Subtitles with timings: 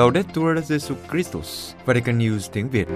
[0.00, 2.88] Laudetur Jesus Christus, Vatican News tiếng Việt.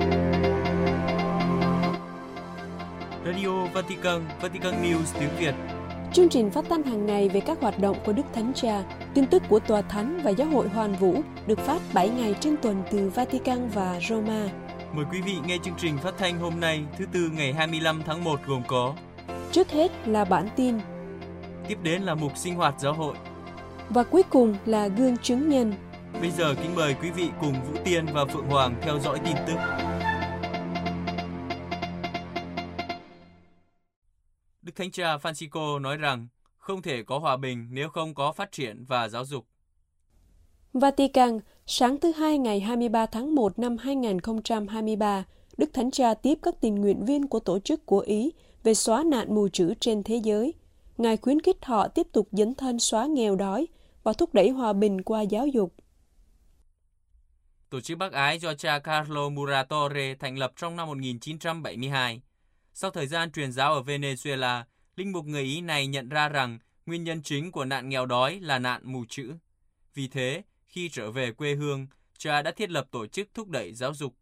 [3.27, 5.55] Radio Vatican, Vatican News tiếng Việt.
[6.13, 8.83] Chương trình phát thanh hàng ngày về các hoạt động của Đức Thánh Cha,
[9.15, 12.57] tin tức của Tòa Thánh và Giáo hội Hoàn Vũ được phát 7 ngày trên
[12.57, 14.49] tuần từ Vatican và Roma.
[14.93, 18.25] Mời quý vị nghe chương trình phát thanh hôm nay, thứ tư ngày 25 tháng
[18.25, 18.95] 1 gồm có
[19.53, 20.75] Trước hết là bản tin,
[21.69, 23.15] tiếp đến là mục sinh hoạt giáo hội.
[23.91, 25.73] và cuối cùng là gương chứng nhân.
[26.21, 29.37] Bây giờ kính mời quý vị cùng Vũ Tiên và Phượng Hoàng theo dõi tin
[29.47, 29.55] tức.
[34.63, 38.53] Đức Thánh Cha Francisco nói rằng không thể có hòa bình nếu không có phát
[38.53, 39.45] triển và giáo dục.
[40.73, 45.25] Vatican, sáng thứ Hai ngày 23 tháng 1 năm 2023,
[45.57, 49.03] Đức Thánh Cha tiếp các tình nguyện viên của tổ chức của Ý về xóa
[49.07, 50.55] nạn mù chữ trên thế giới.
[50.99, 53.67] Ngài khuyến khích họ tiếp tục dấn thân xóa nghèo đói
[54.03, 55.75] và thúc đẩy hòa bình qua giáo dục.
[57.75, 62.23] Tổ chức bác ái do cha Carlo Muratore thành lập trong năm 1972.
[62.75, 64.63] Sau thời gian truyền giáo ở Venezuela,
[64.97, 68.41] linh mục người Ý này nhận ra rằng nguyên nhân chính của nạn nghèo đói
[68.41, 69.35] là nạn mù chữ.
[69.95, 71.87] Vì thế, khi trở về quê hương,
[72.19, 74.15] cha đã thiết lập tổ chức thúc đẩy giáo dục.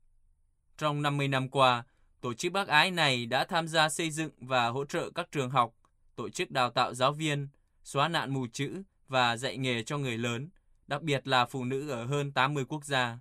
[0.78, 1.84] Trong 50 năm qua,
[2.20, 5.50] tổ chức bác ái này đã tham gia xây dựng và hỗ trợ các trường
[5.50, 5.74] học,
[6.16, 7.48] tổ chức đào tạo giáo viên,
[7.84, 10.48] xóa nạn mù chữ và dạy nghề cho người lớn,
[10.86, 13.18] đặc biệt là phụ nữ ở hơn 80 quốc gia.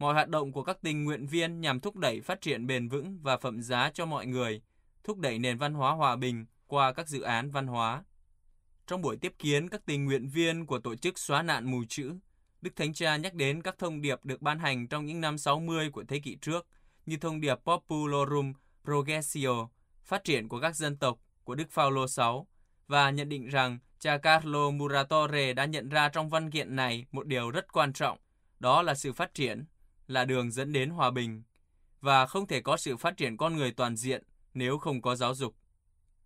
[0.00, 3.18] Mọi hoạt động của các tình nguyện viên nhằm thúc đẩy phát triển bền vững
[3.22, 4.62] và phẩm giá cho mọi người,
[5.04, 8.04] thúc đẩy nền văn hóa hòa bình qua các dự án văn hóa.
[8.86, 12.14] Trong buổi tiếp kiến các tình nguyện viên của tổ chức xóa nạn mù chữ,
[12.62, 15.90] Đức Thánh Cha nhắc đến các thông điệp được ban hành trong những năm 60
[15.90, 16.66] của thế kỷ trước,
[17.06, 18.52] như thông điệp Populorum
[18.84, 19.68] Progressio,
[20.02, 22.24] phát triển của các dân tộc của Đức Phaolô VI,
[22.86, 27.26] và nhận định rằng cha Carlo Muratore đã nhận ra trong văn kiện này một
[27.26, 28.18] điều rất quan trọng,
[28.60, 29.64] đó là sự phát triển
[30.10, 31.42] là đường dẫn đến hòa bình
[32.00, 34.22] và không thể có sự phát triển con người toàn diện
[34.54, 35.54] nếu không có giáo dục.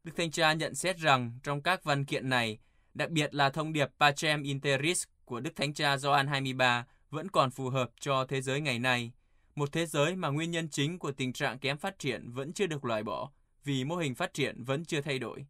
[0.04, 2.58] Đức Thanh Cha nhận xét rằng trong các văn kiện này,
[2.94, 7.50] đặc biệt là thông điệp Pacem Interis của Đức Thánh Cha Gioan 23 vẫn còn
[7.50, 9.12] phù hợp cho thế giới ngày nay,
[9.54, 12.66] một thế giới mà nguyên nhân chính của tình trạng kém phát triển vẫn chưa
[12.66, 13.30] được loại bỏ
[13.64, 15.46] vì mô hình phát triển vẫn chưa thay đổi.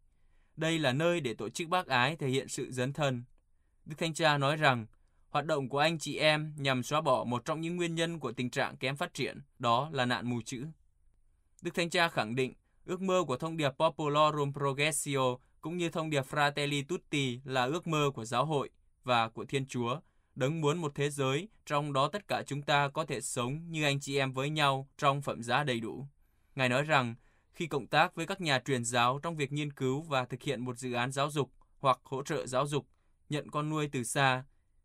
[0.57, 3.25] Đây là nơi để tổ chức bác ái thể hiện sự dấn thân.
[3.85, 4.87] Đức Thanh Cha nói rằng
[5.35, 8.33] Hoạt động của anh chị em nhằm xóa bỏ một trong những nguyên nhân của
[8.33, 10.67] tình trạng kém phát triển, đó là nạn mù chữ.
[11.63, 16.11] Đức Thánh Cha khẳng định, ước mơ của thông điệp Populorum Progressio cũng như thông
[16.11, 18.71] điệp Fratelli Tutti là ước mơ của giáo hội
[19.05, 20.01] và của Thiên Chúa,
[20.35, 23.85] đấng muốn một thế giới trong đó tất cả chúng ta có thể sống như
[23.85, 26.07] anh chị em với nhau trong phẩm giá đầy đủ.
[26.55, 27.15] Ngài nói rằng,
[27.53, 30.61] khi cộng tác với các nhà truyền giáo trong việc nghiên cứu và thực hiện
[30.61, 32.87] một dự án giáo dục hoặc hỗ trợ giáo dục,
[33.29, 34.45] nhận con nuôi từ xa,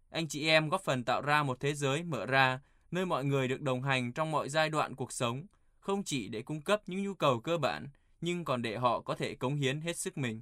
[0.09, 2.59] anh chị em góp phần tạo ra một thế giới mở ra,
[2.92, 5.46] nơi mọi người được đồng hành trong mọi giai đoạn cuộc sống,
[5.80, 7.88] không chỉ để cung cấp những nhu cầu cơ bản,
[8.22, 10.42] nhưng còn để họ có thể cống hiến hết sức mình.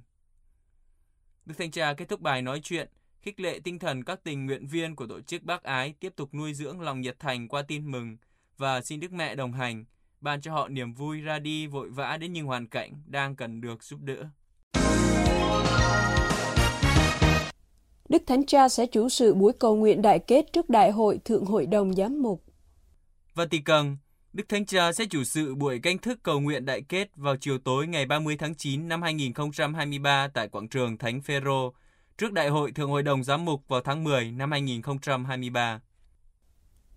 [1.44, 2.88] Đức Thanh Cha kết thúc bài nói chuyện,
[3.20, 6.34] khích lệ tinh thần các tình nguyện viên của tổ chức bác ái tiếp tục
[6.34, 8.16] nuôi dưỡng lòng nhiệt thành qua tin mừng
[8.56, 9.84] và xin Đức Mẹ đồng hành,
[10.20, 13.60] ban cho họ niềm vui ra đi vội vã đến những hoàn cảnh đang cần
[13.60, 14.28] được giúp đỡ.
[18.08, 21.44] Đức Thánh Cha sẽ chủ sự buổi cầu nguyện đại kết trước Đại hội Thượng
[21.44, 22.44] Hội đồng Giám mục.
[23.34, 23.96] Vatican,
[24.32, 27.58] Đức Thánh Cha sẽ chủ sự buổi canh thức cầu nguyện đại kết vào chiều
[27.58, 31.72] tối ngày 30 tháng 9 năm 2023 tại quảng trường Thánh Phêrô
[32.18, 35.80] trước Đại hội Thượng Hội đồng Giám mục vào tháng 10 năm 2023.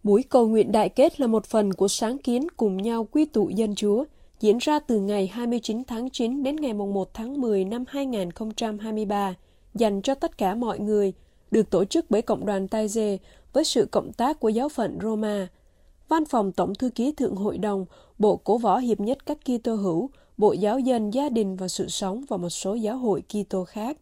[0.03, 3.49] Buổi cầu nguyện đại kết là một phần của sáng kiến cùng nhau quy tụ
[3.49, 4.05] dân Chúa,
[4.39, 9.35] diễn ra từ ngày 29 tháng 9 đến ngày 1 tháng 10 năm 2023,
[9.75, 11.13] dành cho tất cả mọi người,
[11.51, 13.17] được tổ chức bởi Cộng đoàn Taizé
[13.53, 15.47] với sự cộng tác của giáo phận Roma.
[16.07, 17.85] Văn phòng Tổng thư ký Thượng Hội đồng,
[18.19, 21.87] Bộ Cổ võ Hiệp nhất các Kitô hữu, Bộ Giáo dân Gia đình và Sự
[21.87, 23.97] sống và một số giáo hội Kitô khác.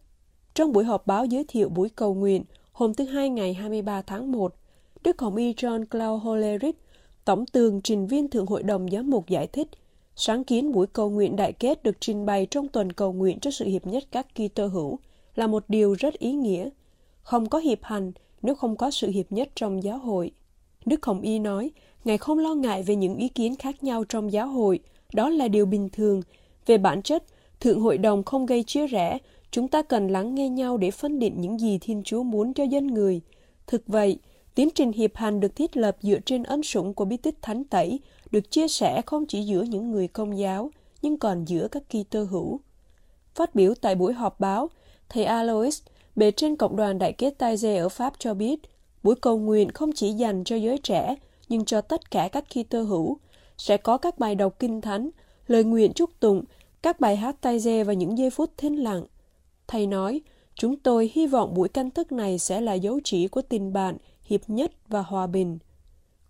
[0.54, 4.32] Trong buổi họp báo giới thiệu buổi cầu nguyện hôm thứ Hai ngày 23 tháng
[4.32, 4.54] 1,
[5.02, 6.76] Đức Hồng Y John Claude Hollerich,
[7.24, 9.68] Tổng tường trình viên Thượng Hội đồng Giám mục giải thích,
[10.16, 13.50] sáng kiến buổi cầu nguyện đại kết được trình bày trong tuần cầu nguyện cho
[13.50, 14.98] sự hiệp nhất các Kitô hữu
[15.34, 16.68] là một điều rất ý nghĩa.
[17.22, 18.12] Không có hiệp hành
[18.42, 20.30] nếu không có sự hiệp nhất trong giáo hội.
[20.86, 21.70] Đức Hồng Y nói,
[22.04, 24.80] Ngài không lo ngại về những ý kiến khác nhau trong giáo hội,
[25.12, 26.22] đó là điều bình thường.
[26.66, 27.24] Về bản chất,
[27.60, 29.18] Thượng Hội đồng không gây chia rẽ,
[29.50, 32.64] chúng ta cần lắng nghe nhau để phân định những gì Thiên Chúa muốn cho
[32.64, 33.20] dân người.
[33.66, 34.18] Thực vậy,
[34.54, 37.64] tiến trình hiệp hành được thiết lập dựa trên ân sủng của bí tích thánh
[37.64, 38.00] tẩy,
[38.30, 40.70] được chia sẻ không chỉ giữa những người công giáo,
[41.02, 42.60] nhưng còn giữa các Kitô hữu.
[43.34, 44.70] Phát biểu tại buổi họp báo,
[45.10, 45.82] thầy Alois,
[46.16, 48.60] bề trên cộng đoàn đại kết Taizé ở Pháp cho biết,
[49.02, 51.16] Buổi cầu nguyện không chỉ dành cho giới trẻ,
[51.48, 53.18] nhưng cho tất cả các Kitô hữu.
[53.58, 55.10] Sẽ có các bài đọc kinh thánh,
[55.46, 56.44] lời nguyện chúc tụng,
[56.82, 59.04] các bài hát tay dê và những giây phút thinh lặng.
[59.66, 60.20] Thầy nói,
[60.54, 63.96] chúng tôi hy vọng buổi canh thức này sẽ là dấu chỉ của tình bạn,
[64.22, 65.58] hiệp nhất và hòa bình.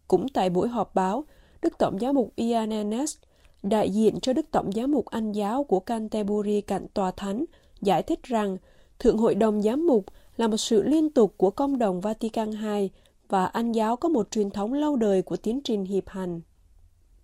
[0.08, 1.24] Cũng tại buổi họp báo,
[1.62, 3.16] Đức Tổng giám mục Ian Ennis,
[3.62, 7.44] đại diện cho Đức Tổng giám mục Anh giáo của Canterbury cạnh Tòa Thánh,
[7.82, 8.56] giải thích rằng
[8.98, 10.04] Thượng hội đồng giám mục
[10.36, 12.90] là một sự liên tục của công đồng Vatican II
[13.28, 16.40] và Anh giáo có một truyền thống lâu đời của tiến trình hiệp hành.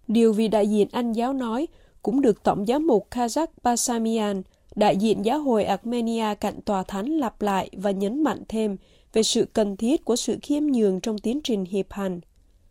[0.08, 1.68] Điều vị đại diện Anh giáo nói
[2.02, 4.42] cũng được Tổng giám mục Kazakh Pasamian,
[4.76, 8.76] đại diện giáo hội Armenia cạnh tòa thánh lặp lại và nhấn mạnh thêm
[9.12, 12.20] về sự cần thiết của sự khiêm nhường trong tiến trình hiệp hành.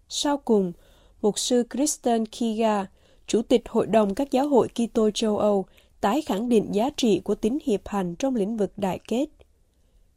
[0.10, 0.74] Sau cùng,
[1.22, 2.86] mục sư Kristen Kiga,
[3.28, 5.66] chủ tịch Hội đồng các giáo hội Kitô châu Âu,
[6.06, 9.26] tái khẳng định giá trị của tính hiệp hành trong lĩnh vực đại kết.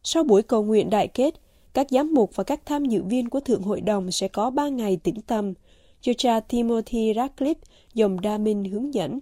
[0.02, 1.34] Sau buổi cầu nguyện đại kết,
[1.74, 4.68] các giám mục và các tham dự viên của Thượng Hội đồng sẽ có 3
[4.68, 5.54] ngày tĩnh tâm,
[6.02, 7.54] do cha Timothy Radcliffe
[7.94, 9.18] dòng Đa Minh hướng dẫn.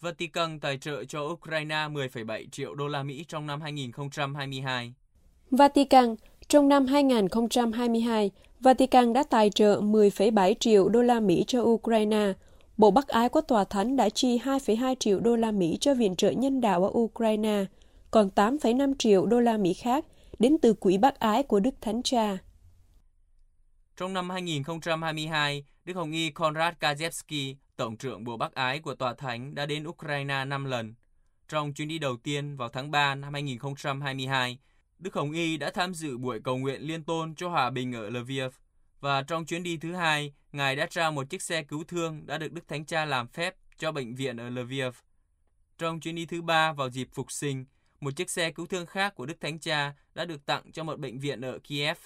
[0.00, 4.92] Vatican tài trợ cho Ukraine 10,7 triệu đô la Mỹ trong năm 2022.
[5.50, 6.14] Vatican,
[6.48, 8.30] trong năm 2022,
[8.60, 12.32] Vatican đã tài trợ 10,7 triệu đô la Mỹ cho Ukraine.
[12.76, 16.16] Bộ Bắc Ái của Tòa Thánh đã chi 2,2 triệu đô la Mỹ cho viện
[16.16, 17.64] trợ nhân đạo ở Ukraine,
[18.10, 20.04] còn 8,5 triệu đô la Mỹ khác
[20.38, 22.38] đến từ Quỹ Bắc Ái của Đức Thánh Cha.
[23.96, 29.14] Trong năm 2022, Đức Hồng Y Konrad Kajewski, Tổng trưởng Bộ Bắc Ái của Tòa
[29.14, 30.94] Thánh đã đến Ukraine 5 lần.
[31.48, 34.58] Trong chuyến đi đầu tiên vào tháng 3 năm 2022,
[34.98, 38.10] Đức Hồng Y đã tham dự buổi cầu nguyện liên tôn cho hòa bình ở
[38.10, 38.42] Lviv.
[39.00, 42.38] Và trong chuyến đi thứ hai, Ngài đã trao một chiếc xe cứu thương đã
[42.38, 44.94] được Đức Thánh Cha làm phép cho bệnh viện ở Lviv.
[45.78, 47.64] Trong chuyến đi thứ ba vào dịp phục sinh,
[48.00, 50.98] một chiếc xe cứu thương khác của Đức Thánh Cha đã được tặng cho một
[50.98, 51.98] bệnh viện ở Kiev.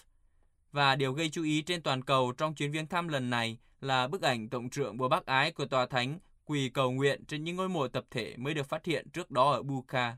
[0.73, 4.09] Và điều gây chú ý trên toàn cầu trong chuyến viếng thăm lần này là
[4.09, 7.57] bức ảnh Tổng trưởng bùa bác Ái của Tòa Thánh quỳ cầu nguyện trên những
[7.57, 10.17] ngôi mộ tập thể mới được phát hiện trước đó ở Buka.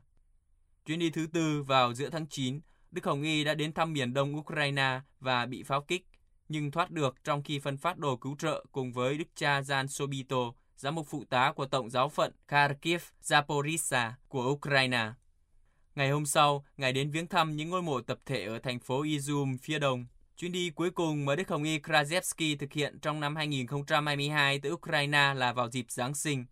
[0.85, 2.59] Chuyến đi thứ tư vào giữa tháng 9,
[2.91, 6.07] Đức Hồng Y đã đến thăm miền đông Ukraine và bị pháo kích,
[6.47, 9.87] nhưng thoát được trong khi phân phát đồ cứu trợ cùng với Đức cha Jan
[9.87, 15.11] Sobito, giám mục phụ tá của Tổng giáo phận Kharkiv, Zaporizhia của Ukraine.
[15.95, 19.03] Ngày hôm sau, Ngài đến viếng thăm những ngôi mộ tập thể ở thành phố
[19.03, 20.05] Izum phía đông.
[20.37, 24.71] Chuyến đi cuối cùng mà Đức Hồng Y Krajewski thực hiện trong năm 2022 tới
[24.71, 26.45] Ukraine là vào dịp Giáng sinh.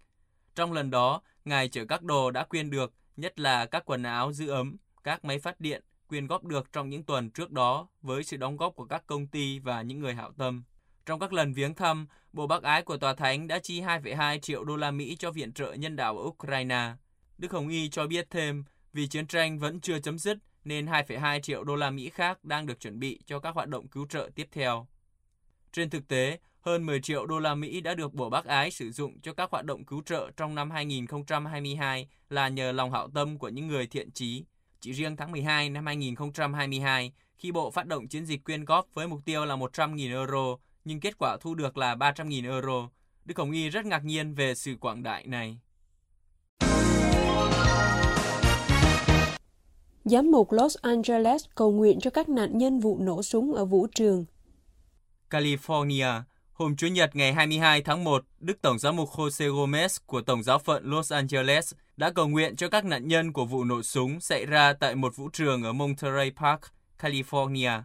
[0.56, 4.34] Trong lần đó, Ngài chở các đồ đã quyên được, nhất là các quần áo
[4.34, 8.24] giữ ấm, các máy phát điện, quyên góp được trong những tuần trước đó với
[8.24, 10.64] sự đóng góp của các công ty và những người hảo tâm.
[11.06, 14.64] Trong các lần viếng thăm, Bộ Bác Ái của Tòa Thánh đã chi 2,2 triệu
[14.64, 16.92] đô la Mỹ cho viện trợ nhân đạo ở Ukraine.
[17.38, 18.64] Đức Hồng Y cho biết thêm,
[18.94, 22.66] vì chiến tranh vẫn chưa chấm dứt nên 2,2 triệu đô la Mỹ khác đang
[22.66, 24.88] được chuẩn bị cho các hoạt động cứu trợ tiếp theo.
[25.72, 28.92] Trên thực tế, hơn 10 triệu đô la Mỹ đã được Bộ Bác Ái sử
[28.92, 33.38] dụng cho các hoạt động cứu trợ trong năm 2022 là nhờ lòng hảo tâm
[33.38, 34.46] của những người thiện trí.
[34.82, 39.08] Chỉ riêng tháng 12 năm 2022, khi Bộ phát động chiến dịch quyên góp với
[39.08, 42.90] mục tiêu là 100.000 euro, nhưng kết quả thu được là 300.000 euro.
[43.26, 45.60] Đức Hồng Y rất ngạc nhiên về sự quảng đại này.
[50.06, 53.88] Giám mục Los Angeles cầu nguyện cho các nạn nhân vụ nổ súng ở vũ
[53.96, 54.26] trường.
[55.30, 56.22] California,
[56.54, 60.44] hôm Chủ nhật ngày 22 tháng 1, Đức Tổng giám mục Jose Gomez của Tổng
[60.44, 64.20] giáo phận Los Angeles đã cầu nguyện cho các nạn nhân của vụ nổ súng
[64.20, 66.62] xảy ra tại một vũ trường ở Monterey Park,
[67.00, 67.82] California.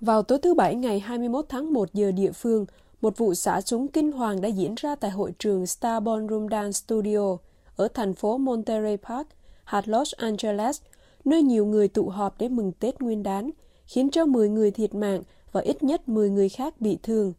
[0.00, 2.66] Vào tối thứ Bảy ngày 21 tháng 1 giờ địa phương,
[3.00, 6.72] một vụ xả súng kinh hoàng đã diễn ra tại hội trường Star Ballroom Dance
[6.72, 7.36] Studio
[7.76, 9.28] ở thành phố Monterey Park,
[9.64, 10.80] hạt Los Angeles,
[11.24, 13.50] nơi nhiều người tụ họp để mừng Tết Nguyên đán,
[13.86, 17.32] khiến cho 10 người thiệt mạng và ít nhất 10 người khác bị thương.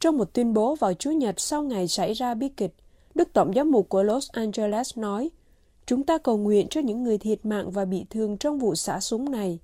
[0.00, 2.74] Trong một tuyên bố vào Chủ nhật sau ngày xảy ra bi kịch,
[3.14, 5.30] Đức Tổng giám mục của Los Angeles nói,
[5.86, 9.00] Chúng ta cầu nguyện cho những người thiệt mạng và bị thương trong vụ xả
[9.00, 9.58] súng này.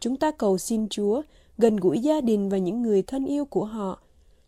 [0.00, 1.22] Chúng ta cầu xin Chúa
[1.58, 4.02] gần gũi gia đình và những người thân yêu của họ.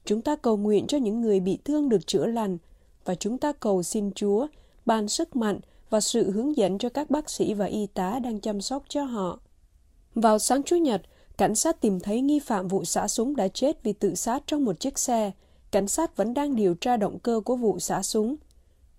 [0.05, 2.59] Chúng ta cầu nguyện cho những người bị thương được chữa lành
[3.05, 4.47] và chúng ta cầu xin Chúa
[4.87, 5.61] ban sức mạnh
[5.91, 9.05] và sự hướng dẫn cho các bác sĩ và y tá đang chăm sóc cho
[9.05, 9.39] họ.
[10.15, 11.03] Vào sáng Chủ nhật,
[11.39, 14.65] cảnh sát tìm thấy nghi phạm vụ xả súng đã chết vì tự sát trong
[14.65, 15.31] một chiếc xe.
[15.71, 18.37] Cảnh sát vẫn đang điều tra động cơ của vụ xả súng.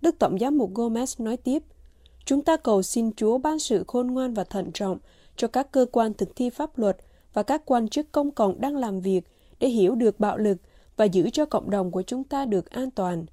[0.00, 1.62] Đức Tổng giám mục Gomez nói tiếp,
[2.28, 4.98] Chúng ta cầu xin Chúa ban sự khôn ngoan và thận trọng
[5.36, 6.96] cho các cơ quan thực thi pháp luật
[7.32, 9.24] và các quan chức công cộng đang làm việc
[9.60, 10.58] để hiểu được bạo lực
[10.96, 13.26] và giữ cho cộng đồng của chúng ta được an toàn.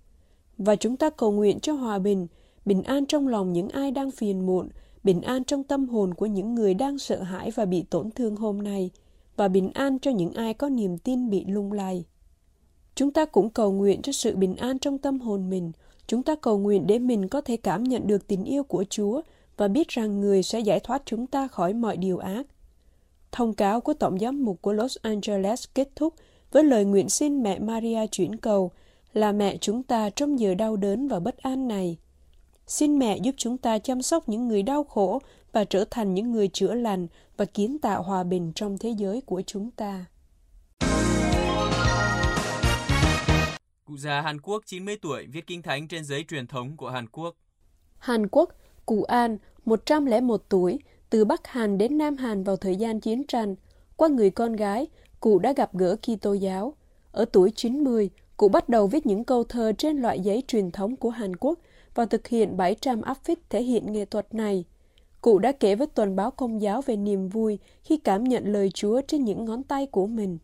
[0.58, 2.28] Và chúng ta cầu nguyện cho hòa bình,
[2.66, 4.70] bình an trong lòng những ai đang phiền muộn,
[5.04, 8.36] bình an trong tâm hồn của những người đang sợ hãi và bị tổn thương
[8.36, 8.90] hôm nay,
[9.36, 12.06] và bình an cho những ai có niềm tin bị lung lay.
[12.96, 15.72] Chúng ta cũng cầu nguyện cho sự bình an trong tâm hồn mình.
[16.08, 19.22] Chúng ta cầu nguyện để mình có thể cảm nhận được tình yêu của Chúa
[19.58, 22.46] và biết rằng người sẽ giải thoát chúng ta khỏi mọi điều ác.
[23.32, 26.14] Thông cáo của Tổng giám mục của Los Angeles kết thúc
[26.52, 28.72] với lời nguyện xin mẹ Maria chuyển cầu
[29.14, 31.98] là mẹ chúng ta trong giờ đau đớn và bất an này.
[32.68, 35.22] Xin mẹ giúp chúng ta chăm sóc những người đau khổ
[35.52, 37.08] và trở thành những người chữa lành
[37.38, 40.06] và kiến tạo hòa bình trong thế giới của chúng ta.
[43.86, 47.08] Cụ già Hàn Quốc 90 tuổi viết kinh thánh trên giấy truyền thống của Hàn
[47.08, 47.36] Quốc.
[47.98, 48.50] Hàn Quốc,
[48.86, 53.56] cụ An, 101 tuổi, từ Bắc Hàn đến Nam Hàn vào thời gian chiến tranh.
[53.96, 54.88] Qua người con gái,
[55.20, 56.74] cụ đã gặp gỡ Kitô giáo.
[57.12, 60.96] Ở tuổi 90, cụ bắt đầu viết những câu thơ trên loại giấy truyền thống
[60.96, 61.60] của Hàn Quốc
[61.96, 64.66] và thực hiện 700 áp phích thể hiện nghệ thuật này.
[65.22, 68.72] Cụ đã kể với tuần báo công giáo về niềm vui khi cảm nhận lời
[68.74, 70.38] Chúa trên những ngón tay của mình.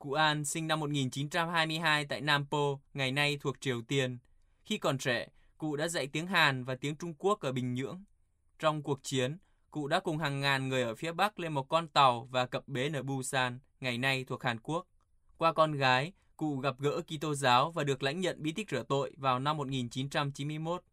[0.00, 4.18] Cụ An sinh năm 1922 tại Nam Po, ngày nay thuộc Triều Tiên.
[4.64, 5.28] Khi còn trẻ,
[5.58, 8.04] cụ đã dạy tiếng Hàn và tiếng Trung Quốc ở Bình Nhưỡng.
[8.58, 9.38] Trong cuộc chiến,
[9.70, 12.68] cụ đã cùng hàng ngàn người ở phía Bắc lên một con tàu và cập
[12.68, 14.86] bến ở Busan, ngày nay thuộc Hàn Quốc.
[15.36, 18.82] Qua con gái, cụ gặp gỡ Kitô giáo và được lãnh nhận bí tích rửa
[18.82, 20.84] tội vào năm 1991.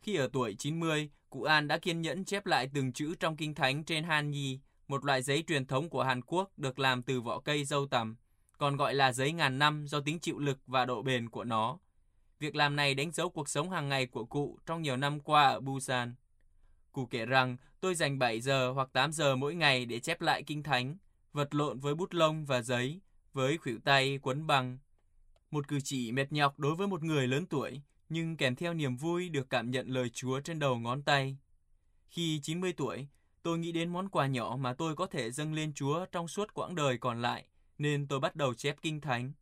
[0.00, 3.54] Khi ở tuổi 90, cụ An đã kiên nhẫn chép lại từng chữ trong kinh
[3.54, 4.60] thánh trên Han Nhi,
[4.92, 8.16] một loại giấy truyền thống của Hàn Quốc được làm từ vỏ cây dâu tằm,
[8.58, 11.78] còn gọi là giấy ngàn năm do tính chịu lực và độ bền của nó.
[12.38, 15.48] Việc làm này đánh dấu cuộc sống hàng ngày của cụ trong nhiều năm qua
[15.48, 16.14] ở Busan.
[16.92, 20.42] Cụ kể rằng tôi dành 7 giờ hoặc 8 giờ mỗi ngày để chép lại
[20.42, 20.96] kinh thánh,
[21.32, 23.00] vật lộn với bút lông và giấy,
[23.32, 24.78] với khuỷu tay quấn bằng.
[25.50, 28.96] Một cử chỉ mệt nhọc đối với một người lớn tuổi, nhưng kèm theo niềm
[28.96, 31.38] vui được cảm nhận lời Chúa trên đầu ngón tay.
[32.08, 33.08] Khi 90 tuổi,
[33.42, 36.54] tôi nghĩ đến món quà nhỏ mà tôi có thể dâng lên Chúa trong suốt
[36.54, 37.46] quãng đời còn lại,
[37.78, 39.32] nên tôi bắt đầu chép kinh thánh.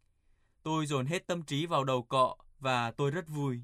[0.63, 3.61] Tôi dồn hết tâm trí vào đầu cọ và tôi rất vui.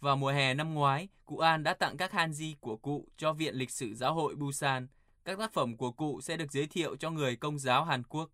[0.00, 3.54] Vào mùa hè năm ngoái, cụ An đã tặng các hanji của cụ cho Viện
[3.54, 4.88] Lịch sử Giáo hội Busan.
[5.24, 8.30] Các tác phẩm của cụ sẽ được giới thiệu cho người công giáo Hàn Quốc.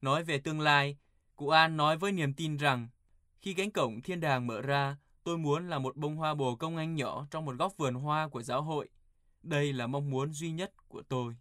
[0.00, 0.98] Nói về tương lai,
[1.36, 2.88] cụ An nói với niềm tin rằng
[3.40, 6.76] khi cánh cổng thiên đàng mở ra, tôi muốn là một bông hoa bồ công
[6.76, 8.88] anh nhỏ trong một góc vườn hoa của giáo hội.
[9.42, 11.34] Đây là mong muốn duy nhất của tôi.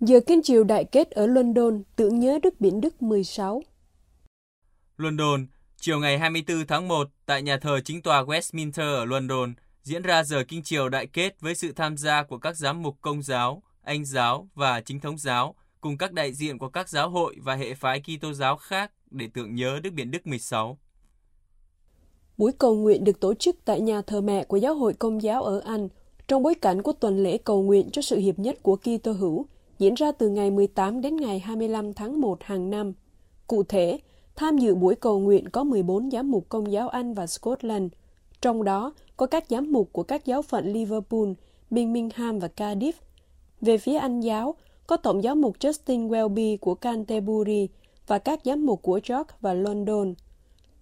[0.00, 3.62] Giờ kinh chiều đại kết ở London tưởng nhớ Đức Biển Đức 16.
[4.96, 10.02] London, chiều ngày 24 tháng 1 tại nhà thờ chính tòa Westminster ở London diễn
[10.02, 13.22] ra giờ kinh chiều đại kết với sự tham gia của các giám mục công
[13.22, 17.36] giáo, anh giáo và chính thống giáo cùng các đại diện của các giáo hội
[17.42, 20.78] và hệ phái Kitô giáo khác để tưởng nhớ Đức Biển Đức 16.
[22.38, 25.42] Buổi cầu nguyện được tổ chức tại nhà thờ mẹ của giáo hội công giáo
[25.42, 25.88] ở Anh
[26.28, 29.46] trong bối cảnh của tuần lễ cầu nguyện cho sự hiệp nhất của Kitô hữu
[29.78, 32.92] diễn ra từ ngày 18 đến ngày 25 tháng 1 hàng năm.
[33.46, 33.98] Cụ thể,
[34.36, 37.92] tham dự buổi cầu nguyện có 14 giám mục công giáo Anh và Scotland,
[38.40, 41.28] trong đó có các giám mục của các giáo phận Liverpool,
[41.70, 42.92] Birmingham và Cardiff.
[43.60, 44.54] Về phía Anh giáo,
[44.86, 47.68] có Tổng giáo mục Justin Welby của Canterbury
[48.06, 50.14] và các giám mục của York và London.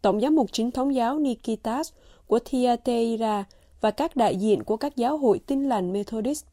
[0.03, 1.93] Tổng giám mục chính thống giáo Nikitas
[2.27, 3.45] của Thyatira
[3.81, 6.45] và các đại diện của các giáo hội tin lành Methodist.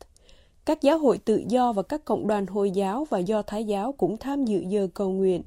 [0.66, 3.92] Các giáo hội tự do và các cộng đoàn Hồi giáo và Do Thái giáo
[3.92, 5.44] cũng tham dự giờ cầu nguyện.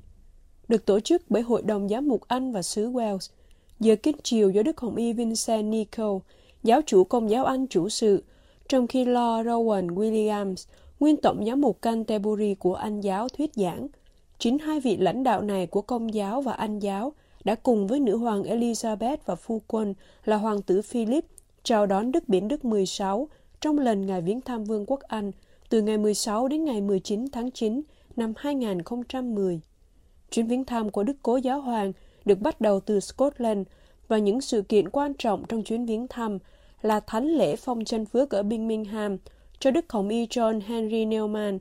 [0.68, 3.30] Được tổ chức bởi Hội đồng Giám mục Anh và xứ Wales.
[3.80, 6.18] Giờ kinh chiều do Đức Hồng Y Vincent Nico,
[6.62, 8.22] giáo chủ công giáo Anh chủ sự,
[8.68, 10.68] trong khi Lord Rowan Williams,
[11.00, 13.86] nguyên tổng giám mục Canterbury của Anh giáo thuyết giảng.
[14.38, 17.12] Chính hai vị lãnh đạo này của công giáo và Anh giáo
[17.44, 19.94] đã cùng với nữ hoàng Elizabeth và phu quân
[20.24, 21.24] là hoàng tử Philip
[21.62, 23.28] chào đón Đức Biển Đức 16
[23.60, 25.32] trong lần Ngài viếng thăm Vương quốc Anh
[25.68, 27.82] từ ngày 16 đến ngày 19 tháng 9
[28.16, 29.60] năm 2010.
[30.30, 31.92] Chuyến viếng thăm của Đức Cố Giáo Hoàng
[32.24, 33.66] được bắt đầu từ Scotland
[34.08, 36.38] và những sự kiện quan trọng trong chuyến viếng thăm
[36.82, 39.16] là thánh lễ phong chân phước ở Birmingham
[39.58, 41.58] cho Đức Hồng Y John Henry Newman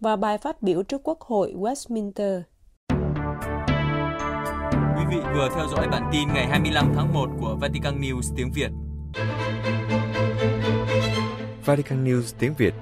[0.00, 2.42] và bài phát biểu trước Quốc hội Westminster.
[5.12, 8.70] Vị vừa theo dõi bản tin ngày 25 tháng 1 của Vatican News tiếng Việt.
[11.64, 12.74] Vatican News tiếng Việt.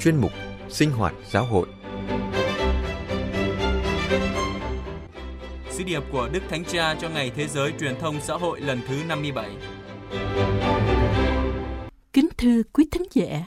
[0.00, 0.30] Chuyên mục
[0.68, 1.66] Sinh hoạt giáo hội.
[5.70, 8.80] Sứ điệp của Đức Thánh Cha cho Ngày Thế giới Truyền thông Xã hội lần
[8.88, 9.50] thứ 57
[12.12, 13.44] Kính thưa quý thính giả,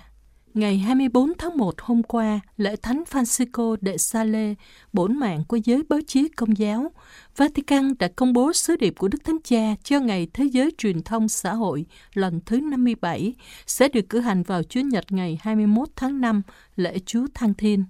[0.56, 4.58] Ngày 24 tháng 1 hôm qua, lễ Thánh Francisco de Sales,
[4.94, 6.92] bổn mạng của giới báo chí công giáo,
[7.36, 11.02] Vatican đã công bố sứ điệp của Đức Thánh Cha cho Ngày Thế giới Truyền
[11.02, 13.34] thông Xã hội lần thứ 57
[13.66, 16.42] sẽ được cử hành vào Chủ nhật ngày 21 tháng 5,
[16.76, 17.86] lễ Chúa Thăng Thiên.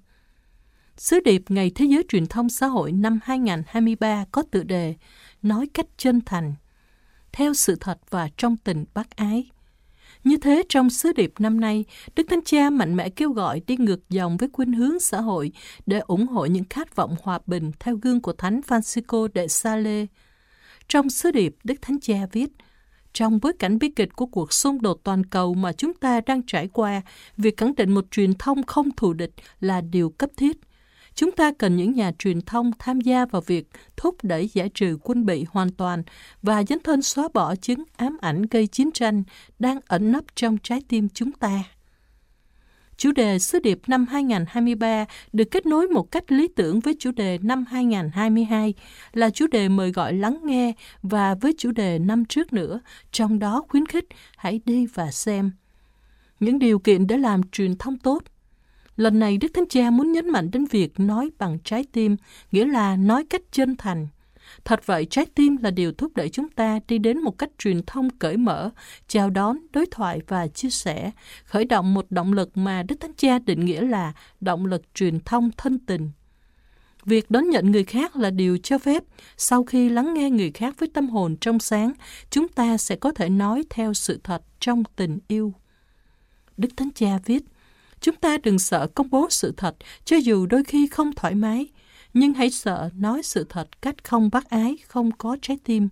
[0.98, 4.96] Sứ điệp Ngày Thế giới Truyền thông Xã hội năm 2023 có tựa đề
[5.42, 6.54] Nói cách chân thành,
[7.32, 9.50] theo sự thật và trong tình bác ái.
[10.26, 13.78] Như thế, trong sứ điệp năm nay, Đức Thánh Cha mạnh mẽ kêu gọi đi
[13.78, 15.52] ngược dòng với khuynh hướng xã hội
[15.86, 20.08] để ủng hộ những khát vọng hòa bình theo gương của Thánh Francisco de Sales.
[20.88, 22.50] Trong sứ điệp, Đức Thánh Cha viết,
[23.14, 26.42] trong bối cảnh bi kịch của cuộc xung đột toàn cầu mà chúng ta đang
[26.48, 27.02] trải qua,
[27.38, 30.58] việc khẳng định một truyền thông không thù địch là điều cấp thiết–
[31.16, 33.68] Chúng ta cần những nhà truyền thông tham gia vào việc
[33.98, 36.04] thúc đẩy giải trừ quân bị hoàn toàn
[36.42, 39.24] và dấn thân xóa bỏ chứng ám ảnh gây chiến tranh
[39.60, 41.64] đang ẩn nấp trong trái tim chúng ta.
[42.98, 47.12] Chủ đề Sứ điệp năm 2023 được kết nối một cách lý tưởng với chủ
[47.12, 48.74] đề năm 2022
[49.14, 52.80] là chủ đề mời gọi lắng nghe và với chủ đề năm trước nữa,
[53.12, 54.06] trong đó khuyến khích
[54.38, 55.52] hãy đi và xem.
[56.40, 58.24] Những điều kiện để làm truyền thông tốt
[58.98, 62.16] Lần này Đức Thánh Cha muốn nhấn mạnh đến việc nói bằng trái tim,
[62.52, 64.08] nghĩa là nói cách chân thành.
[64.66, 67.84] Thật vậy, trái tim là điều thúc đẩy chúng ta đi đến một cách truyền
[67.84, 68.70] thông cởi mở,
[69.08, 71.12] chào đón, đối thoại và chia sẻ,
[71.46, 75.20] khởi động một động lực mà Đức Thánh Cha định nghĩa là động lực truyền
[75.20, 76.12] thông thân tình.
[77.06, 79.04] Việc đón nhận người khác là điều cho phép.
[79.38, 81.94] Sau khi lắng nghe người khác với tâm hồn trong sáng,
[82.30, 85.54] chúng ta sẽ có thể nói theo sự thật trong tình yêu.
[86.58, 87.44] Đức Thánh Cha viết,
[88.06, 91.68] Chúng ta đừng sợ công bố sự thật, cho dù đôi khi không thoải mái,
[92.14, 95.90] nhưng hãy sợ nói sự thật cách không bác ái, không có trái tim.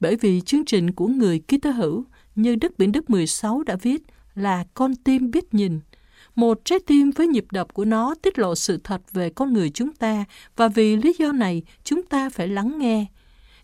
[0.00, 2.04] Bởi vì chương trình của người Kitô hữu,
[2.34, 4.02] như Đức Biển Đức 16 đã viết,
[4.34, 5.80] là con tim biết nhìn.
[6.34, 9.70] Một trái tim với nhịp đập của nó tiết lộ sự thật về con người
[9.70, 10.24] chúng ta
[10.56, 13.06] và vì lý do này chúng ta phải lắng nghe.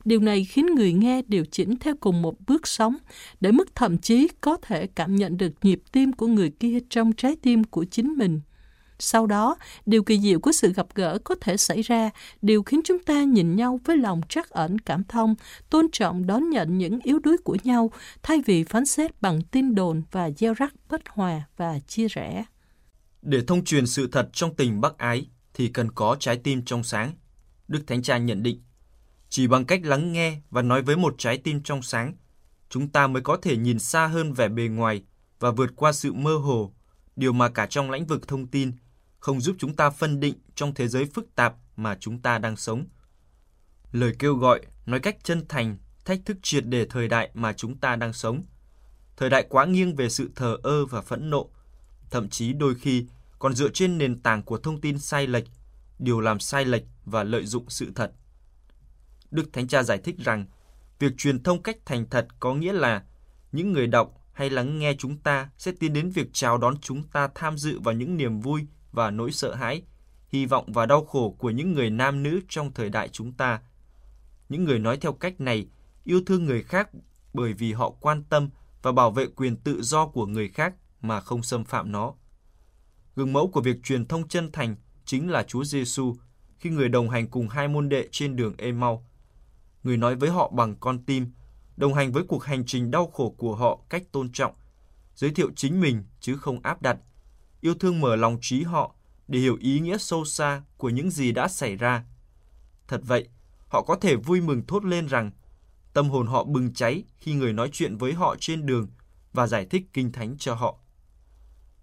[0.09, 2.97] Điều này khiến người nghe điều chỉnh theo cùng một bước sóng
[3.41, 7.13] để mức thậm chí có thể cảm nhận được nhịp tim của người kia trong
[7.13, 8.41] trái tim của chính mình.
[8.99, 9.57] Sau đó,
[9.87, 12.11] điều kỳ diệu của sự gặp gỡ có thể xảy ra,
[12.43, 15.35] điều khiến chúng ta nhìn nhau với lòng trắc ẩn cảm thông,
[15.71, 17.91] tôn trọng đón nhận những yếu đuối của nhau,
[18.23, 22.45] thay vì phán xét bằng tin đồn và gieo rắc bất hòa và chia rẽ.
[23.23, 26.85] Để thông truyền sự thật trong tình bác ái thì cần có trái tim trong
[26.85, 27.13] sáng.
[27.69, 28.63] Đức Thánh Cha nhận định,
[29.29, 32.15] chỉ bằng cách lắng nghe và nói với một trái tim trong sáng,
[32.69, 35.03] chúng ta mới có thể nhìn xa hơn vẻ bề ngoài
[35.41, 36.73] và vượt qua sự mơ hồ,
[37.17, 38.73] điều mà cả trong lĩnh vực thông tin
[39.19, 42.57] không giúp chúng ta phân định trong thế giới phức tạp mà chúng ta đang
[42.57, 42.87] sống.
[43.93, 47.79] Lời kêu gọi nói cách chân thành thách thức triệt để thời đại mà chúng
[47.79, 48.43] ta đang sống.
[49.17, 51.51] Thời đại quá nghiêng về sự thờ ơ và phẫn nộ,
[52.11, 53.07] thậm chí đôi khi
[53.39, 55.45] còn dựa trên nền tảng của thông tin sai lệch,
[55.99, 58.13] điều làm sai lệch và lợi dụng sự thật.
[59.31, 60.47] Đức Thánh Cha giải thích rằng,
[60.99, 63.03] việc truyền thông cách thành thật có nghĩa là
[63.53, 67.03] những người đọc hay lắng nghe chúng ta sẽ tiến đến việc chào đón chúng
[67.03, 69.83] ta tham dự vào những niềm vui và nỗi sợ hãi,
[70.29, 73.61] hy vọng và đau khổ của những người nam nữ trong thời đại chúng ta.
[74.49, 75.67] Những người nói theo cách này
[76.05, 76.91] yêu thương người khác
[77.33, 78.49] bởi vì họ quan tâm
[78.83, 82.15] và bảo vệ quyền tự do của người khác mà không xâm phạm nó.
[83.17, 86.17] Gương mẫu của việc truyền thông chân thành chính là Chúa Giêsu
[86.59, 89.08] khi người đồng hành cùng hai môn đệ trên đường Emau
[89.89, 91.33] người nói với họ bằng con tim,
[91.77, 94.55] đồng hành với cuộc hành trình đau khổ của họ cách tôn trọng,
[95.15, 96.97] giới thiệu chính mình chứ không áp đặt,
[97.61, 98.95] yêu thương mở lòng trí họ
[99.29, 102.05] để hiểu ý nghĩa sâu xa của những gì đã xảy ra.
[102.89, 103.29] Thật vậy,
[103.69, 105.31] họ có thể vui mừng thốt lên rằng
[105.93, 108.89] tâm hồn họ bừng cháy khi người nói chuyện với họ trên đường
[109.33, 110.79] và giải thích kinh thánh cho họ.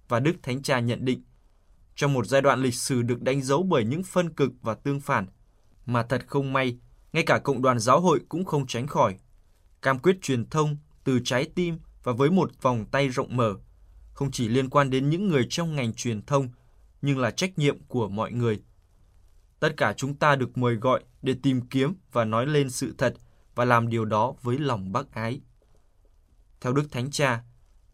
[0.08, 1.24] Và Đức Thánh Cha nhận định,
[1.96, 5.00] trong một giai đoạn lịch sử được đánh dấu bởi những phân cực và tương
[5.00, 5.28] phản,
[5.86, 6.80] mà thật không may
[7.15, 9.15] ngay cả cộng đoàn giáo hội cũng không tránh khỏi.
[9.82, 13.54] Cam quyết truyền thông từ trái tim và với một vòng tay rộng mở,
[14.13, 16.49] không chỉ liên quan đến những người trong ngành truyền thông,
[17.01, 18.63] nhưng là trách nhiệm của mọi người.
[19.60, 23.15] Tất cả chúng ta được mời gọi để tìm kiếm và nói lên sự thật
[23.56, 25.41] và làm điều đó với lòng bác ái.
[26.62, 27.43] Theo Đức Thánh Cha,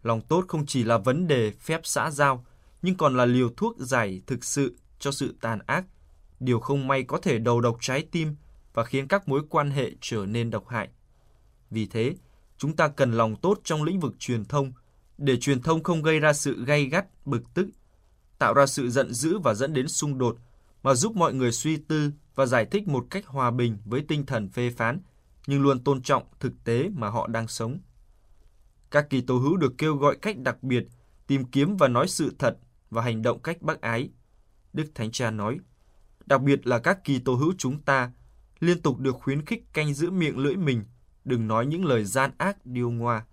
[0.04, 2.46] lòng tốt không chỉ là vấn đề phép xã giao,
[2.82, 5.86] nhưng còn là liều thuốc giải thực sự cho sự tàn ác,
[6.40, 8.36] điều không may có thể đầu độc trái tim
[8.74, 10.90] và khiến các mối quan hệ trở nên độc hại.
[11.70, 12.16] Vì thế,
[12.58, 14.74] chúng ta cần lòng tốt trong lĩnh vực truyền thông
[15.18, 17.68] để truyền thông không gây ra sự gay gắt, bực tức,
[18.40, 20.38] tạo ra sự giận dữ và dẫn đến xung đột,
[20.84, 24.26] mà giúp mọi người suy tư và giải thích một cách hòa bình với tinh
[24.26, 25.00] thần phê phán,
[25.48, 27.80] nhưng luôn tôn trọng thực tế mà họ đang sống.
[28.92, 30.84] Các kỳ tố hữu được kêu gọi cách đặc biệt
[31.28, 32.58] tìm kiếm và nói sự thật
[32.90, 34.10] và hành động cách bác ái.
[34.74, 35.60] Đức Thánh Cha nói,
[36.26, 38.12] đặc biệt là các kỳ tố hữu chúng ta
[38.62, 40.84] liên tục được khuyến khích canh giữ miệng lưỡi mình,
[41.26, 43.26] đừng nói những lời gian ác điêu ngoa.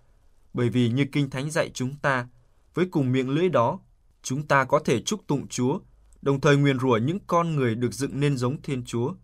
[0.54, 2.28] Bởi vì như Kinh Thánh dạy chúng ta,
[2.74, 3.80] với cùng miệng lưỡi đó,
[4.22, 5.78] chúng ta có thể chúc tụng Chúa,
[6.22, 9.14] đồng thời nguyền rủa những con người được dựng nên giống Thiên Chúa.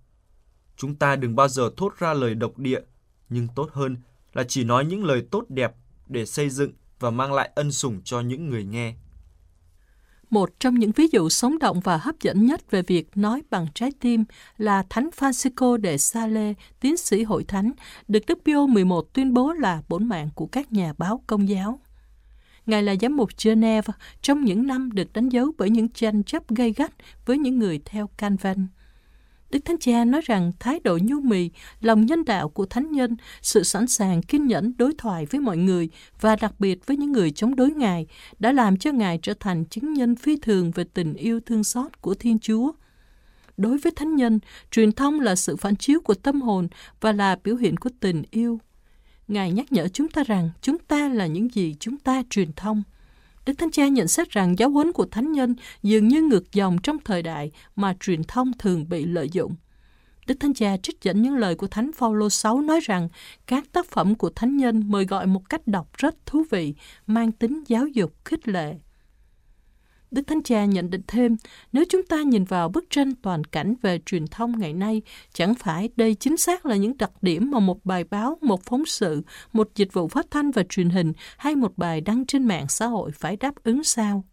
[0.77, 2.81] Chúng ta đừng bao giờ thốt ra lời độc địa,
[3.29, 3.97] nhưng tốt hơn
[4.33, 5.75] là chỉ nói những lời tốt đẹp
[6.07, 8.95] để xây dựng và mang lại ân sủng cho những người nghe.
[10.35, 13.66] Một trong những ví dụ sống động và hấp dẫn nhất về việc nói bằng
[13.75, 14.25] trái tim
[14.59, 17.73] là Thánh Francisco de Sales, tiến sĩ hội thánh,
[18.09, 21.81] được Đức Pio 11 tuyên bố là bổn mạng của các nhà báo công giáo.
[22.66, 26.49] Ngài là giám mục Geneva trong những năm được đánh dấu bởi những tranh chấp
[26.49, 26.92] gây gắt
[27.27, 28.66] với những người theo Calvin.
[29.55, 33.17] Đức Thánh Cha nói rằng thái độ nhu mì, lòng nhân đạo của thánh nhân,
[33.43, 35.88] sự sẵn sàng kiên nhẫn đối thoại với mọi người
[36.21, 38.07] và đặc biệt với những người chống đối Ngài
[38.38, 42.01] đã làm cho Ngài trở thành chứng nhân phi thường về tình yêu thương xót
[42.01, 42.73] của Thiên Chúa.
[43.57, 44.38] Đối với thánh nhân,
[44.71, 46.69] truyền thông là sự phản chiếu của tâm hồn
[47.01, 48.61] và là biểu hiện của tình yêu.
[49.29, 52.83] Ngài nhắc nhở chúng ta rằng chúng ta là những gì chúng ta truyền thông.
[53.46, 56.78] Đức Thánh Cha nhận xét rằng giáo huấn của thánh nhân dường như ngược dòng
[56.83, 59.54] trong thời đại mà truyền thông thường bị lợi dụng.
[60.26, 63.09] Đức Thánh Cha trích dẫn những lời của Thánh Phaolô 6 nói rằng
[63.46, 66.74] các tác phẩm của thánh nhân mời gọi một cách đọc rất thú vị,
[67.07, 68.74] mang tính giáo dục khích lệ.
[70.14, 71.37] Đức Thánh Cha nhận định thêm,
[71.72, 75.55] nếu chúng ta nhìn vào bức tranh toàn cảnh về truyền thông ngày nay, chẳng
[75.55, 79.22] phải đây chính xác là những đặc điểm mà một bài báo, một phóng sự,
[79.53, 82.87] một dịch vụ phát thanh và truyền hình hay một bài đăng trên mạng xã
[82.87, 84.24] hội phải đáp ứng sao?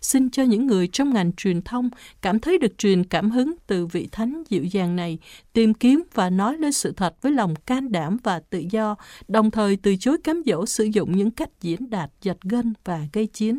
[0.00, 1.90] Xin cho những người trong ngành truyền thông
[2.22, 5.18] cảm thấy được truyền cảm hứng từ vị thánh dịu dàng này,
[5.52, 8.96] tìm kiếm và nói lên sự thật với lòng can đảm và tự do,
[9.28, 13.06] đồng thời từ chối cám dỗ sử dụng những cách diễn đạt giật gân và
[13.12, 13.58] gây chiến.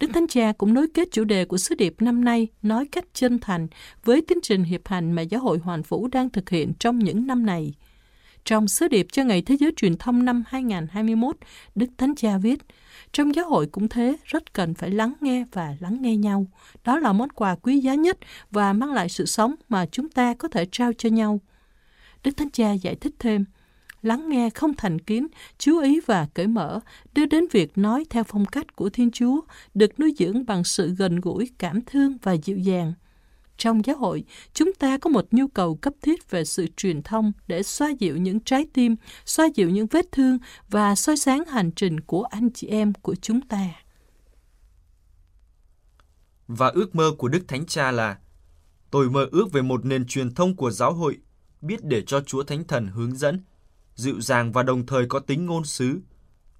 [0.00, 3.04] Đức Thánh Cha cũng nối kết chủ đề của sứ điệp năm nay nói cách
[3.14, 3.68] chân thành
[4.04, 7.26] với tiến trình hiệp hành mà Giáo hội Hoàn Vũ đang thực hiện trong những
[7.26, 7.74] năm này.
[8.44, 11.36] Trong sứ điệp cho Ngày Thế giới Truyền thông năm 2021,
[11.74, 12.58] Đức Thánh Cha viết,
[13.12, 16.46] trong giáo hội cũng thế, rất cần phải lắng nghe và lắng nghe nhau.
[16.84, 18.18] Đó là món quà quý giá nhất
[18.50, 21.40] và mang lại sự sống mà chúng ta có thể trao cho nhau.
[22.24, 23.44] Đức Thánh Cha giải thích thêm,
[24.02, 25.26] lắng nghe không thành kiến,
[25.58, 26.80] chú ý và cởi mở,
[27.14, 29.40] đưa đến việc nói theo phong cách của Thiên Chúa,
[29.74, 32.92] được nuôi dưỡng bằng sự gần gũi, cảm thương và dịu dàng.
[33.56, 37.32] Trong giáo hội, chúng ta có một nhu cầu cấp thiết về sự truyền thông
[37.46, 41.70] để xoa dịu những trái tim, xoa dịu những vết thương và soi sáng hành
[41.70, 43.68] trình của anh chị em của chúng ta.
[46.48, 48.16] Và ước mơ của Đức Thánh Cha là
[48.90, 51.18] Tôi mơ ước về một nền truyền thông của giáo hội,
[51.60, 53.40] biết để cho Chúa Thánh Thần hướng dẫn,
[54.00, 56.00] dịu dàng và đồng thời có tính ngôn sứ,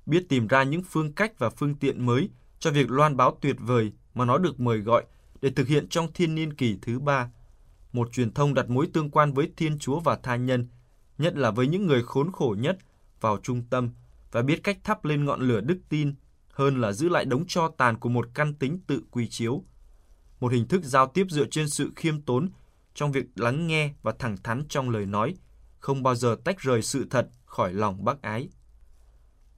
[0.06, 3.56] biết tìm ra những phương cách và phương tiện mới cho việc loan báo tuyệt
[3.58, 5.04] vời mà nó được mời gọi
[5.40, 7.30] để thực hiện trong thiên niên kỳ thứ ba.
[7.92, 10.68] Một truyền thông đặt mối tương quan với Thiên Chúa và tha nhân,
[11.18, 12.78] nhất là với những người khốn khổ nhất,
[13.20, 13.90] vào trung tâm
[14.32, 16.14] và biết cách thắp lên ngọn lửa đức tin
[16.52, 19.64] hơn là giữ lại đống cho tàn của một căn tính tự quy chiếu.
[20.40, 22.50] Một hình thức giao tiếp dựa trên sự khiêm tốn
[22.94, 25.34] trong việc lắng nghe và thẳng thắn trong lời nói–
[25.80, 28.48] không bao giờ tách rời sự thật khỏi lòng bác ái.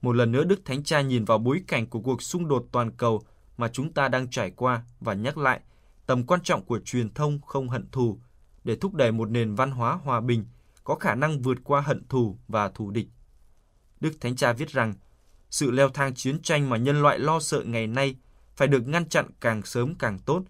[0.01, 2.91] Một lần nữa Đức Thánh Cha nhìn vào bối cảnh của cuộc xung đột toàn
[2.91, 3.23] cầu
[3.57, 5.59] mà chúng ta đang trải qua và nhắc lại
[6.05, 8.19] tầm quan trọng của truyền thông không hận thù
[8.63, 10.45] để thúc đẩy một nền văn hóa hòa bình
[10.83, 13.07] có khả năng vượt qua hận thù và thù địch.
[13.99, 14.93] Đức Thánh Cha viết rằng,
[15.49, 18.15] sự leo thang chiến tranh mà nhân loại lo sợ ngày nay
[18.55, 20.43] phải được ngăn chặn càng sớm càng tốt,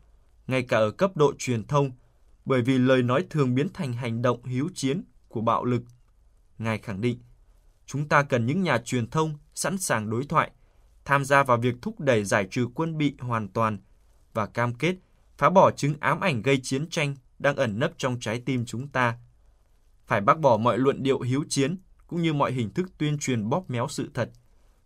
[0.48, 1.92] ngay cả ở cấp độ truyền thông,
[2.46, 5.04] bởi vì lời nói thường biến thành hành động hiếu chiến
[5.34, 5.82] của bạo lực.
[6.58, 7.20] Ngài khẳng định,
[7.86, 10.52] chúng ta cần những nhà truyền thông sẵn sàng đối thoại,
[11.06, 13.78] tham gia vào việc thúc đẩy giải trừ quân bị hoàn toàn
[14.34, 14.96] và cam kết
[15.38, 18.88] phá bỏ chứng ám ảnh gây chiến tranh đang ẩn nấp trong trái tim chúng
[18.88, 19.18] ta.
[20.08, 23.50] Phải bác bỏ mọi luận điệu hiếu chiến cũng như mọi hình thức tuyên truyền
[23.50, 24.30] bóp méo sự thật,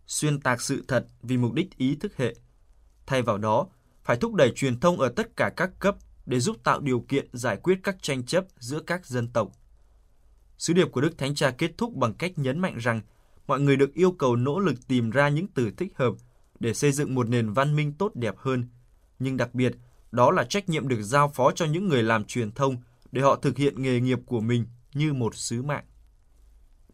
[0.06, 2.34] xuyên tạc sự thật vì mục đích ý thức hệ.
[3.06, 3.66] Thay vào đó,
[4.04, 7.28] phải thúc đẩy truyền thông ở tất cả các cấp để giúp tạo điều kiện
[7.32, 9.52] giải quyết các tranh chấp giữa các dân tộc.
[10.58, 13.00] Sứ điệp của Đức Thánh Cha kết thúc bằng cách nhấn mạnh rằng
[13.46, 16.14] mọi người được yêu cầu nỗ lực tìm ra những từ thích hợp
[16.60, 18.68] để xây dựng một nền văn minh tốt đẹp hơn.
[19.18, 19.72] Nhưng đặc biệt,
[20.12, 22.76] đó là trách nhiệm được giao phó cho những người làm truyền thông
[23.12, 25.84] để họ thực hiện nghề nghiệp của mình như một sứ mạng.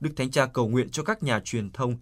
[0.00, 1.96] Đức Thánh Cha cầu nguyện cho các nhà truyền thông.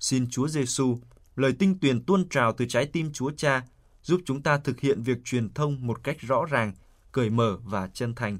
[0.00, 0.98] Xin Chúa Giêsu,
[1.36, 3.62] lời tinh tuyền tuôn trào từ trái tim Chúa Cha,
[4.02, 6.72] giúp chúng ta thực hiện việc truyền thông một cách rõ ràng,
[7.12, 8.38] cởi mở và chân thành.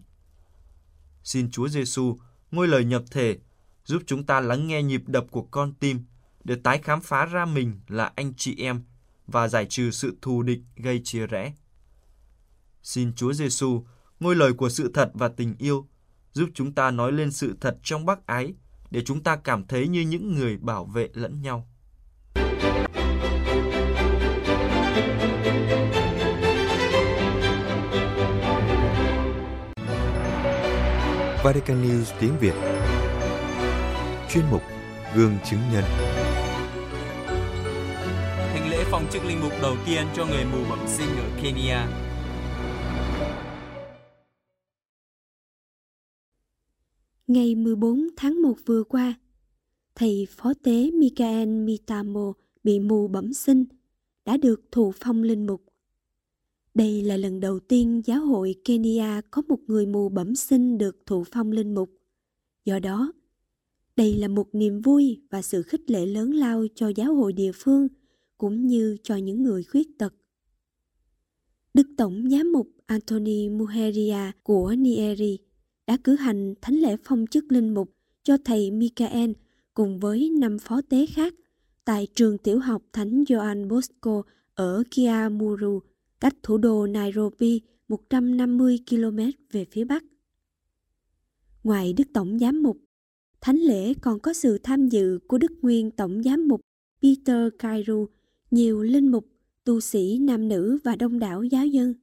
[1.24, 2.18] Xin Chúa Giêsu
[2.50, 3.38] ngôi lời nhập thể
[3.84, 6.04] giúp chúng ta lắng nghe nhịp đập của con tim
[6.44, 8.82] để tái khám phá ra mình là anh chị em
[9.26, 11.54] và giải trừ sự thù địch gây chia rẽ.
[12.82, 13.84] Xin Chúa Giêsu,
[14.20, 15.88] ngôi lời của sự thật và tình yêu,
[16.32, 18.54] giúp chúng ta nói lên sự thật trong bác ái
[18.90, 21.68] để chúng ta cảm thấy như những người bảo vệ lẫn nhau.
[31.44, 32.54] Vatican News tiếng Việt.
[34.30, 34.62] Chuyên mục
[35.16, 35.84] Gương chứng nhân.
[38.36, 41.86] Thánh lễ phong chức linh mục đầu tiên cho người mù bẩm sinh ở Kenya.
[47.26, 49.14] Ngày 14 tháng 1 vừa qua,
[49.94, 53.64] thầy phó tế Michael Mitamo bị mù bẩm sinh
[54.24, 55.63] đã được thụ phong linh mục.
[56.74, 61.06] Đây là lần đầu tiên giáo hội Kenya có một người mù bẩm sinh được
[61.06, 61.90] thụ phong linh mục.
[62.64, 63.12] Do đó,
[63.96, 67.52] đây là một niềm vui và sự khích lệ lớn lao cho giáo hội địa
[67.54, 67.88] phương
[68.38, 70.14] cũng như cho những người khuyết tật.
[71.74, 75.38] Đức Tổng Giám mục Anthony Muheria của Nieri
[75.86, 79.30] đã cử hành thánh lễ phong chức linh mục cho thầy Michael
[79.74, 81.34] cùng với năm phó tế khác
[81.84, 84.22] tại trường tiểu học Thánh Gioan Bosco
[84.54, 85.80] ở Kiamuru,
[86.20, 89.18] cách thủ đô Nairobi 150 km
[89.52, 90.04] về phía bắc.
[91.64, 92.76] Ngoài Đức Tổng Giám mục,
[93.40, 96.60] thánh lễ còn có sự tham dự của Đức Nguyên Tổng Giám mục
[97.02, 98.06] Peter Cairo,
[98.50, 99.26] nhiều linh mục,
[99.64, 101.94] tu sĩ nam nữ và đông đảo giáo dân.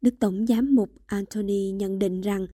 [0.00, 2.46] Đức Tổng Giám mục Anthony nhận định rằng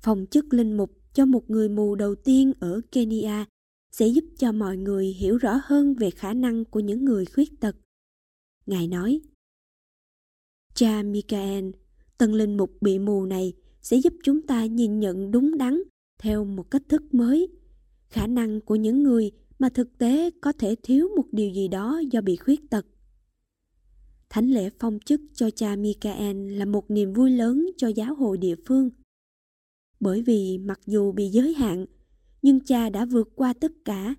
[0.00, 3.46] phòng chức linh mục cho một người mù đầu tiên ở Kenya
[3.92, 7.60] sẽ giúp cho mọi người hiểu rõ hơn về khả năng của những người khuyết
[7.60, 7.76] tật.
[8.66, 9.20] Ngài nói,
[10.76, 11.64] Cha Michael,
[12.18, 15.82] tân linh mục bị mù này sẽ giúp chúng ta nhìn nhận đúng đắn
[16.18, 17.48] theo một cách thức mới,
[18.08, 22.02] khả năng của những người mà thực tế có thể thiếu một điều gì đó
[22.10, 22.86] do bị khuyết tật.
[24.30, 28.38] Thánh lễ phong chức cho cha Michael là một niềm vui lớn cho giáo hội
[28.38, 28.90] địa phương.
[30.00, 31.86] Bởi vì mặc dù bị giới hạn,
[32.42, 34.14] nhưng cha đã vượt qua tất cả.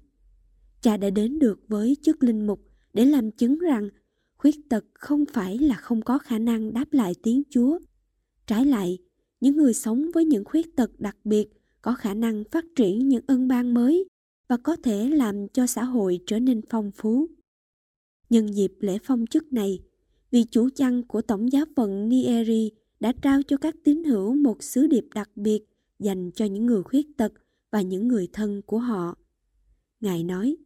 [0.81, 2.59] Cha đã đến được với chức linh mục
[2.93, 3.89] để làm chứng rằng
[4.37, 7.79] khuyết tật không phải là không có khả năng đáp lại tiếng Chúa.
[8.47, 8.97] Trái lại,
[9.41, 11.49] những người sống với những khuyết tật đặc biệt
[11.81, 14.05] có khả năng phát triển những ân ban mới
[14.47, 17.27] và có thể làm cho xã hội trở nên phong phú.
[18.29, 19.79] Nhân dịp lễ phong chức này,
[20.31, 24.63] vị chủ chăn của Tổng giáo phận Nieri đã trao cho các tín hữu một
[24.63, 25.63] sứ điệp đặc biệt
[25.99, 27.33] dành cho những người khuyết tật
[27.71, 29.17] và những người thân của họ.
[29.99, 30.57] Ngài nói,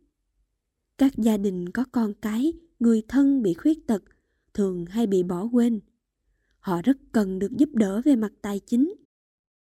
[0.97, 4.03] các gia đình có con cái, người thân bị khuyết tật
[4.53, 5.79] thường hay bị bỏ quên.
[6.59, 8.93] Họ rất cần được giúp đỡ về mặt tài chính.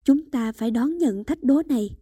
[0.04, 1.98] Chúng ta phải đón nhận thách đố này.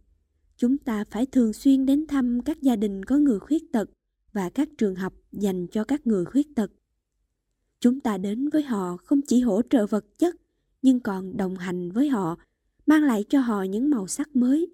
[0.57, 3.89] Chúng ta phải thường xuyên đến thăm các gia đình có người khuyết tật
[4.33, 6.71] và các trường học dành cho các người khuyết tật.
[7.79, 10.35] Chúng ta đến với họ không chỉ hỗ trợ vật chất,
[10.81, 12.37] nhưng còn đồng hành với họ,
[12.85, 14.67] mang lại cho họ những màu sắc mới.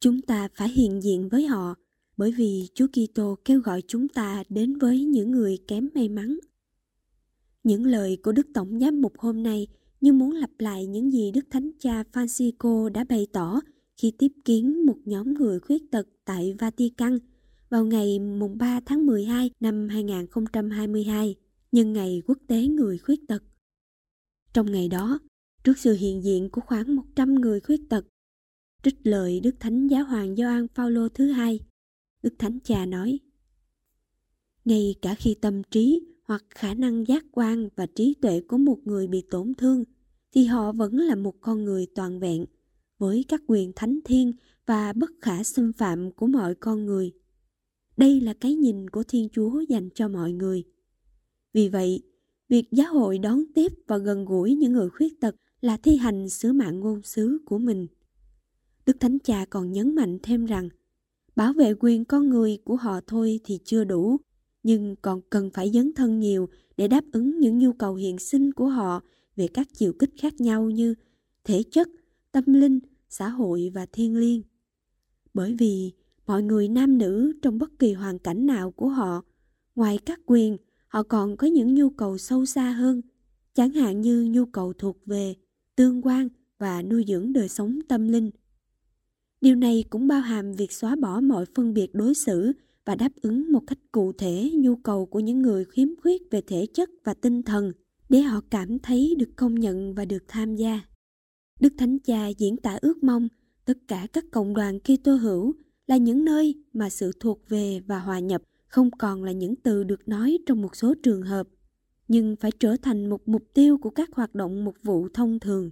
[0.00, 1.74] Chúng ta phải hiện diện với họ,
[2.22, 6.38] bởi vì Chúa Kitô kêu gọi chúng ta đến với những người kém may mắn.
[7.64, 9.66] Những lời của Đức Tổng Giám mục hôm nay
[10.00, 13.60] như muốn lặp lại những gì Đức Thánh Cha Francisco đã bày tỏ
[13.96, 17.18] khi tiếp kiến một nhóm người khuyết tật tại Vatican
[17.70, 18.18] vào ngày
[18.56, 21.34] 3 tháng 12 năm 2022,
[21.72, 23.42] nhân ngày quốc tế người khuyết tật.
[24.52, 25.18] Trong ngày đó,
[25.64, 28.06] trước sự hiện diện của khoảng 100 người khuyết tật,
[28.82, 31.60] trích lời Đức Thánh Giáo hoàng Gioan Phaolô thứ hai,
[32.22, 33.18] Đức Thánh Cha nói:
[34.64, 38.78] Ngay cả khi tâm trí hoặc khả năng giác quan và trí tuệ của một
[38.84, 39.84] người bị tổn thương
[40.32, 42.44] thì họ vẫn là một con người toàn vẹn
[42.98, 44.32] với các quyền thánh thiên
[44.66, 47.12] và bất khả xâm phạm của mọi con người.
[47.96, 50.64] Đây là cái nhìn của Thiên Chúa dành cho mọi người.
[51.52, 52.02] Vì vậy,
[52.48, 56.28] việc giáo hội đón tiếp và gần gũi những người khuyết tật là thi hành
[56.28, 57.86] sứ mạng ngôn sứ của mình.
[58.86, 60.68] Đức Thánh Cha còn nhấn mạnh thêm rằng,
[61.36, 64.16] bảo vệ quyền con người của họ thôi thì chưa đủ,
[64.62, 68.52] nhưng còn cần phải dấn thân nhiều để đáp ứng những nhu cầu hiện sinh
[68.52, 69.02] của họ
[69.36, 70.94] về các chiều kích khác nhau như
[71.44, 71.88] thể chất,
[72.32, 74.42] tâm linh, xã hội và thiên liêng.
[75.34, 75.92] Bởi vì
[76.26, 79.24] mọi người nam nữ trong bất kỳ hoàn cảnh nào của họ,
[79.74, 80.56] ngoài các quyền,
[80.88, 83.02] họ còn có những nhu cầu sâu xa hơn,
[83.54, 85.34] chẳng hạn như nhu cầu thuộc về,
[85.76, 88.30] tương quan và nuôi dưỡng đời sống tâm linh.
[89.42, 92.52] Điều này cũng bao hàm việc xóa bỏ mọi phân biệt đối xử
[92.84, 96.40] và đáp ứng một cách cụ thể nhu cầu của những người khiếm khuyết về
[96.46, 97.72] thể chất và tinh thần
[98.08, 100.80] để họ cảm thấy được công nhận và được tham gia.
[101.60, 103.28] Đức Thánh Cha diễn tả ước mong
[103.64, 105.54] tất cả các cộng đoàn Kitô hữu
[105.86, 109.84] là những nơi mà sự thuộc về và hòa nhập không còn là những từ
[109.84, 111.48] được nói trong một số trường hợp,
[112.08, 115.70] nhưng phải trở thành một mục tiêu của các hoạt động mục vụ thông thường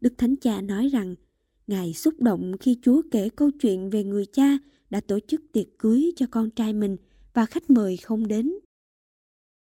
[0.00, 1.14] đức thánh cha nói rằng
[1.68, 4.58] ngài xúc động khi chúa kể câu chuyện về người cha
[4.90, 6.96] đã tổ chức tiệc cưới cho con trai mình
[7.34, 8.52] và khách mời không đến.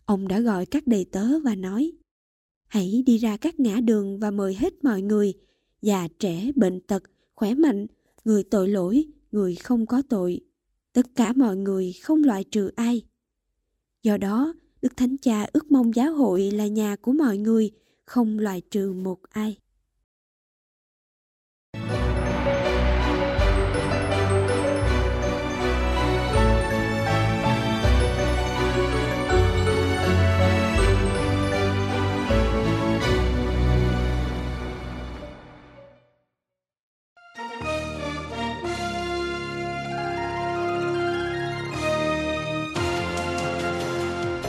[0.04, 1.92] Ông đã gọi các đầy tớ và nói,
[2.66, 5.34] hãy đi ra các ngã đường và mời hết mọi người,
[5.82, 7.02] già trẻ, bệnh tật,
[7.34, 7.86] khỏe mạnh,
[8.24, 10.40] người tội lỗi, người không có tội.
[10.92, 13.02] Tất cả mọi người không loại trừ ai.
[14.02, 17.70] Do đó, đức thánh cha ước mong giáo hội là nhà của mọi người,
[18.04, 19.58] không loại trừ một ai.